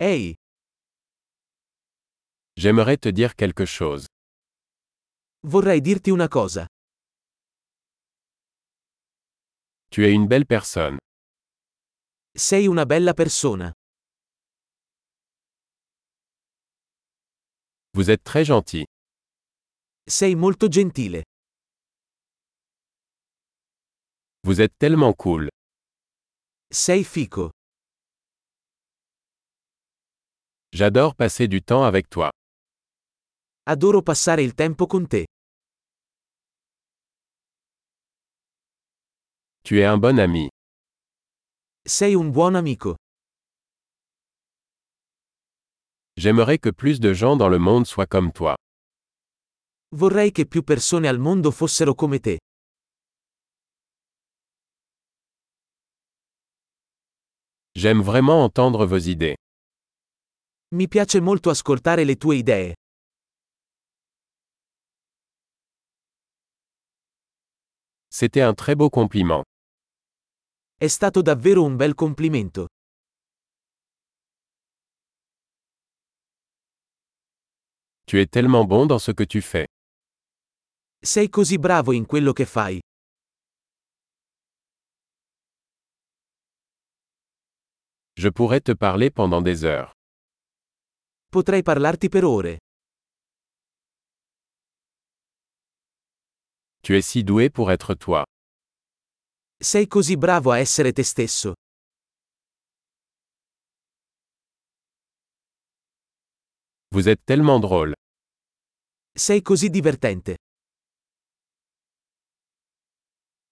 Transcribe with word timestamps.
Ehi, 0.00 0.34
J'aimerais 2.56 2.96
te 2.98 3.08
dire 3.08 3.34
quelque 3.34 3.64
chose. 3.66 4.06
vorrei 5.42 5.80
dirti 5.80 6.10
una 6.10 6.28
cosa. 6.28 6.66
Tu 9.90 10.04
es 10.04 10.12
une 10.12 10.26
belle 10.28 10.44
personne. 10.46 10.98
Sei 12.36 12.66
una 12.68 12.84
bella 12.84 13.14
persona. 13.14 13.72
Vous 17.94 18.10
êtes 18.10 18.22
très 18.22 18.44
gentil. 18.44 18.84
Sei 20.06 20.34
molto 20.36 20.68
gentile. 20.68 21.22
Vous 24.44 24.60
êtes 24.60 24.76
tellement 24.78 25.12
cool. 25.14 25.48
Sei 26.70 27.02
fico. 27.04 27.50
J'adore 30.78 31.16
passer 31.16 31.48
du 31.48 31.60
temps 31.60 31.82
avec 31.82 32.08
toi. 32.08 32.30
Adoro 33.66 34.00
passare 34.00 34.42
il 34.42 34.54
tempo 34.54 34.86
con 34.86 35.08
te. 35.08 35.24
Tu 39.64 39.80
es 39.80 39.84
un 39.84 39.98
bon 39.98 40.20
ami. 40.20 40.48
Sei 41.84 42.14
un 42.14 42.30
buon 42.30 42.54
amico. 42.54 42.94
J'aimerais 46.16 46.60
que 46.60 46.70
plus 46.70 47.00
de 47.00 47.12
gens 47.12 47.36
dans 47.36 47.48
le 47.48 47.58
monde 47.58 47.84
soient 47.84 48.06
comme 48.06 48.30
toi. 48.30 48.54
Vorrei 49.96 50.30
che 50.30 50.46
più 50.46 50.62
persone 50.62 51.08
al 51.08 51.18
mondo 51.18 51.50
fossero 51.50 51.96
come 51.96 52.20
te. 52.20 52.38
J'aime 57.74 58.00
vraiment 58.00 58.44
entendre 58.44 58.86
vos 58.86 59.08
idées. 59.08 59.34
Mi 60.74 60.86
piace 60.86 61.18
molto 61.20 61.48
ascoltare 61.48 62.04
le 62.04 62.16
tue 62.16 62.36
idee. 62.36 62.74
C'était 68.10 68.42
un 68.42 68.52
très 68.54 68.74
beau 68.76 68.90
compliment. 68.90 69.42
È 70.76 70.86
stato 70.88 71.22
davvero 71.22 71.64
un 71.64 71.76
bel 71.76 71.94
complimento. 71.94 72.66
Tu 78.04 78.18
es 78.18 78.28
tellement 78.28 78.66
bon 78.66 78.86
dans 78.86 79.02
ce 79.02 79.12
que 79.12 79.24
tu 79.24 79.40
fais. 79.40 79.66
Sei 81.00 81.30
così 81.30 81.58
bravo 81.58 81.92
in 81.92 82.04
quello 82.04 82.34
che 82.34 82.44
fai. 82.44 82.78
Je 88.16 88.30
pourrais 88.30 88.60
te 88.60 88.74
parler 88.74 89.10
pendant 89.10 89.40
des 89.42 89.64
heures. 89.64 89.97
Potrei 91.30 91.62
parlarti 91.62 92.08
per 92.08 92.24
ore. 92.24 92.56
Tu 96.80 96.94
es 96.94 97.06
si 97.06 97.22
doué 97.22 97.50
pour 97.50 97.70
être 97.70 97.94
toi. 97.94 98.24
Sei 99.60 99.86
così 99.86 100.16
bravo 100.16 100.50
a 100.52 100.58
essere 100.58 100.92
te 100.92 101.02
stesso. 101.02 101.52
Vous 106.94 107.08
êtes 107.08 107.22
tellement 107.26 107.60
drôle. 107.60 107.92
Sei 109.12 109.42
così 109.42 109.68
divertente. 109.68 110.36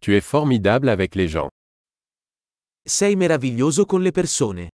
Tu 0.00 0.12
es 0.16 0.24
formidable 0.24 0.88
avec 0.88 1.14
les 1.14 1.28
gens. 1.28 1.48
Sei 2.82 3.14
meraviglioso 3.14 3.84
con 3.84 4.02
le 4.02 4.10
persone. 4.10 4.70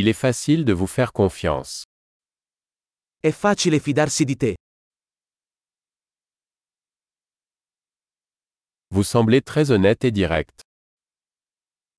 Il 0.00 0.06
est 0.06 0.12
facile 0.16 0.64
de 0.64 0.72
vous 0.72 0.86
faire 0.86 1.10
confiance. 1.10 1.82
È 3.18 3.32
facile 3.32 3.80
fidarsi 3.80 4.24
di 4.24 4.36
te. 4.36 4.54
Vous 8.94 9.02
semblez 9.02 9.42
très 9.42 9.72
honnête 9.72 10.04
et 10.04 10.12
direct. 10.12 10.60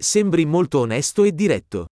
Sembri 0.01 0.45
molto 0.45 0.79
onesto 0.79 1.25
e 1.25 1.33
diretto. 1.33 1.87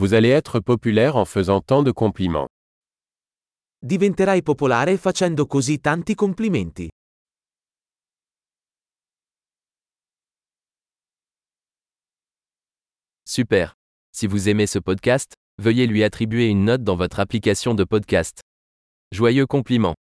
Vous 0.00 0.14
allez 0.14 0.30
être 0.30 0.58
populaire 0.60 1.16
en 1.16 1.26
faisant 1.26 1.60
tant 1.60 1.82
de 1.82 1.92
compliments. 1.92 2.48
Diventerai 3.78 4.42
popolare 4.42 4.96
facendo 4.96 5.44
così 5.44 5.80
tanti 5.80 6.14
complimenti. 6.14 6.88
Super. 13.34 13.78
Si 14.14 14.26
vous 14.26 14.50
aimez 14.50 14.66
ce 14.66 14.78
podcast, 14.78 15.32
veuillez 15.56 15.86
lui 15.86 16.04
attribuer 16.04 16.48
une 16.48 16.66
note 16.66 16.84
dans 16.84 16.96
votre 16.96 17.18
application 17.18 17.72
de 17.72 17.82
podcast. 17.82 18.42
Joyeux 19.10 19.46
compliment. 19.46 19.94